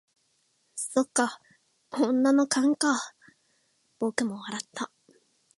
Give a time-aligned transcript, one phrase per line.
[0.73, 1.39] 「そっか、
[1.91, 2.97] 女の勘か」
[3.99, 4.91] 僕も笑った。